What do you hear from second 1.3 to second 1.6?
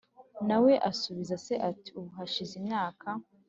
se